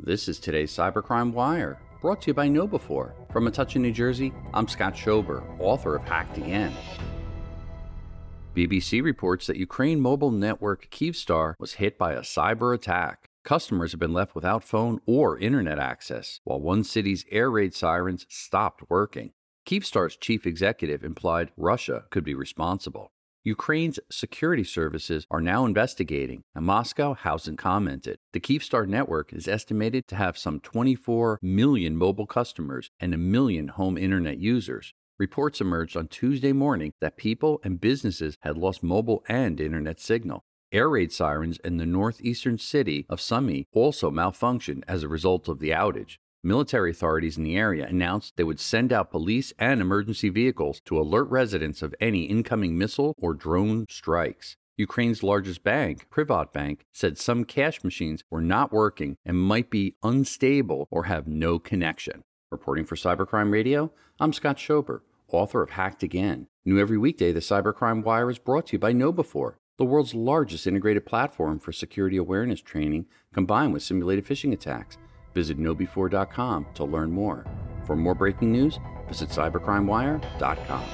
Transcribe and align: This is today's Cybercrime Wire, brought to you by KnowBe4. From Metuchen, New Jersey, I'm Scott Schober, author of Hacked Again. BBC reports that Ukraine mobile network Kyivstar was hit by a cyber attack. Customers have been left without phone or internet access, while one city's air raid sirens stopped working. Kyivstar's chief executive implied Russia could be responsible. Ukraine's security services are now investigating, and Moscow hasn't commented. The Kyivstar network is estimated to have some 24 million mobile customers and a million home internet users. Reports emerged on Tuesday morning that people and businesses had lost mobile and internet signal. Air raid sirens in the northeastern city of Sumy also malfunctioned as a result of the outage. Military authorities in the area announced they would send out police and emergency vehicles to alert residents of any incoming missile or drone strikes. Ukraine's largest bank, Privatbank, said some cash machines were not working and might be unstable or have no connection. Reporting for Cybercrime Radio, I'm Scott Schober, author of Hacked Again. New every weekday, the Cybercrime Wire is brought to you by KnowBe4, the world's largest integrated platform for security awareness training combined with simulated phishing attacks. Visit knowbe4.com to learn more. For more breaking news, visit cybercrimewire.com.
This 0.00 0.28
is 0.28 0.38
today's 0.38 0.70
Cybercrime 0.70 1.32
Wire, 1.32 1.76
brought 2.00 2.22
to 2.22 2.28
you 2.28 2.34
by 2.34 2.48
KnowBe4. 2.48 3.32
From 3.32 3.44
Metuchen, 3.44 3.80
New 3.80 3.90
Jersey, 3.90 4.32
I'm 4.54 4.68
Scott 4.68 4.94
Schober, 4.94 5.42
author 5.58 5.96
of 5.96 6.04
Hacked 6.04 6.38
Again. 6.38 6.72
BBC 8.54 9.02
reports 9.02 9.48
that 9.48 9.56
Ukraine 9.56 10.00
mobile 10.00 10.30
network 10.30 10.88
Kyivstar 10.92 11.54
was 11.58 11.74
hit 11.74 11.98
by 11.98 12.12
a 12.12 12.20
cyber 12.20 12.72
attack. 12.72 13.28
Customers 13.42 13.90
have 13.90 13.98
been 13.98 14.12
left 14.12 14.36
without 14.36 14.62
phone 14.62 15.00
or 15.04 15.36
internet 15.36 15.80
access, 15.80 16.38
while 16.44 16.60
one 16.60 16.84
city's 16.84 17.24
air 17.32 17.50
raid 17.50 17.74
sirens 17.74 18.24
stopped 18.28 18.88
working. 18.88 19.32
Kyivstar's 19.66 20.16
chief 20.16 20.46
executive 20.46 21.02
implied 21.02 21.50
Russia 21.56 22.04
could 22.10 22.22
be 22.22 22.34
responsible. 22.34 23.10
Ukraine's 23.44 24.00
security 24.10 24.64
services 24.64 25.26
are 25.30 25.40
now 25.40 25.64
investigating, 25.64 26.42
and 26.54 26.66
Moscow 26.66 27.14
hasn't 27.14 27.58
commented. 27.58 28.18
The 28.32 28.40
Kyivstar 28.40 28.86
network 28.86 29.32
is 29.32 29.46
estimated 29.46 30.08
to 30.08 30.16
have 30.16 30.36
some 30.36 30.60
24 30.60 31.38
million 31.40 31.96
mobile 31.96 32.26
customers 32.26 32.90
and 32.98 33.14
a 33.14 33.18
million 33.18 33.68
home 33.68 33.96
internet 33.96 34.38
users. 34.38 34.92
Reports 35.18 35.60
emerged 35.60 35.96
on 35.96 36.08
Tuesday 36.08 36.52
morning 36.52 36.92
that 37.00 37.16
people 37.16 37.60
and 37.64 37.80
businesses 37.80 38.36
had 38.42 38.58
lost 38.58 38.82
mobile 38.82 39.24
and 39.28 39.60
internet 39.60 40.00
signal. 40.00 40.44
Air 40.70 40.90
raid 40.90 41.12
sirens 41.12 41.58
in 41.64 41.78
the 41.78 41.86
northeastern 41.86 42.58
city 42.58 43.06
of 43.08 43.20
Sumy 43.20 43.66
also 43.72 44.10
malfunctioned 44.10 44.82
as 44.86 45.02
a 45.02 45.08
result 45.08 45.48
of 45.48 45.60
the 45.60 45.70
outage. 45.70 46.18
Military 46.48 46.92
authorities 46.92 47.36
in 47.36 47.44
the 47.44 47.58
area 47.58 47.86
announced 47.86 48.38
they 48.38 48.42
would 48.42 48.58
send 48.58 48.90
out 48.90 49.10
police 49.10 49.52
and 49.58 49.82
emergency 49.82 50.30
vehicles 50.30 50.80
to 50.86 50.98
alert 50.98 51.28
residents 51.28 51.82
of 51.82 51.94
any 52.00 52.22
incoming 52.22 52.78
missile 52.78 53.14
or 53.18 53.34
drone 53.34 53.84
strikes. 53.90 54.56
Ukraine's 54.78 55.22
largest 55.22 55.62
bank, 55.62 56.06
Privatbank, 56.10 56.78
said 56.90 57.18
some 57.18 57.44
cash 57.44 57.84
machines 57.84 58.24
were 58.30 58.40
not 58.40 58.72
working 58.72 59.18
and 59.26 59.36
might 59.36 59.68
be 59.68 59.96
unstable 60.02 60.88
or 60.90 61.04
have 61.04 61.28
no 61.28 61.58
connection. 61.58 62.22
Reporting 62.50 62.86
for 62.86 62.96
Cybercrime 62.96 63.52
Radio, 63.52 63.92
I'm 64.18 64.32
Scott 64.32 64.56
Schober, 64.56 65.02
author 65.30 65.60
of 65.60 65.72
Hacked 65.72 66.02
Again. 66.02 66.46
New 66.64 66.80
every 66.80 66.96
weekday, 66.96 67.30
the 67.30 67.40
Cybercrime 67.40 68.02
Wire 68.02 68.30
is 68.30 68.38
brought 68.38 68.68
to 68.68 68.76
you 68.76 68.78
by 68.78 68.94
KnowBe4, 68.94 69.56
the 69.76 69.84
world's 69.84 70.14
largest 70.14 70.66
integrated 70.66 71.04
platform 71.04 71.58
for 71.58 71.72
security 71.72 72.16
awareness 72.16 72.62
training 72.62 73.04
combined 73.34 73.74
with 73.74 73.82
simulated 73.82 74.26
phishing 74.26 74.54
attacks. 74.54 74.96
Visit 75.34 75.58
knowbe4.com 75.58 76.66
to 76.74 76.84
learn 76.84 77.10
more. 77.10 77.44
For 77.84 77.96
more 77.96 78.14
breaking 78.14 78.52
news, 78.52 78.78
visit 79.08 79.30
cybercrimewire.com. 79.30 80.84